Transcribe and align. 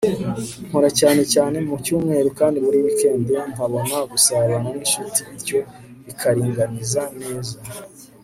nkora 0.67 0.89
cyane 0.99 1.21
cyane 1.33 1.57
mu 1.67 1.75
cyumweru, 1.85 2.29
kandi 2.39 2.57
muri 2.65 2.77
wikendi 2.85 3.33
nkabona 3.51 3.95
gusabana 4.11 4.57
n'inshuti, 4.73 5.19
bityo 5.29 5.59
bikaringaniza 6.05 7.01
neza 7.19 7.55